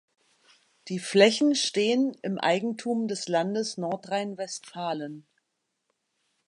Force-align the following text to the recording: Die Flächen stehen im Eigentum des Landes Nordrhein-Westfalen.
Die 0.87 0.97
Flächen 0.97 1.53
stehen 1.53 2.17
im 2.23 2.39
Eigentum 2.39 3.07
des 3.07 3.27
Landes 3.27 3.77
Nordrhein-Westfalen. 3.77 5.27